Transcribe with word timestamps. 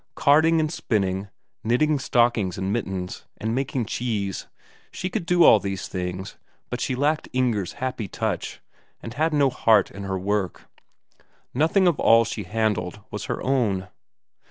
Carding 0.15 0.59
and 0.59 0.73
spinning, 0.73 1.27
knitting 1.63 1.99
stockings 1.99 2.57
and 2.57 2.73
mittens, 2.73 3.27
and 3.37 3.53
making 3.53 3.85
cheese 3.85 4.47
she 4.89 5.11
could 5.11 5.27
do 5.27 5.43
all 5.43 5.59
these 5.59 5.87
things, 5.87 6.37
but 6.71 6.81
she 6.81 6.95
lacked 6.95 7.29
Inger's 7.33 7.73
happy 7.73 8.07
touch, 8.07 8.61
and 9.03 9.13
had 9.13 9.31
no 9.31 9.51
heart 9.51 9.91
in 9.91 10.01
her 10.05 10.17
work; 10.17 10.63
nothing 11.53 11.85
of 11.85 11.99
all 11.99 12.25
she 12.25 12.45
handled 12.45 12.99
was 13.11 13.25
her 13.25 13.43
own. 13.43 13.89